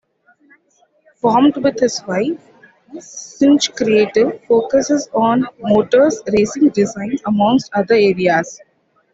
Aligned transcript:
Formed 1.17 1.57
with 1.57 1.79
his 1.79 2.01
wife, 2.07 2.41
"Sinch 2.97 3.71
Creative" 3.75 4.43
focuses 4.45 5.07
on 5.13 5.45
motor 5.59 6.09
racing 6.33 6.69
designs 6.69 7.21
amongst 7.27 7.69
other 7.75 7.93
areas. 7.93 8.59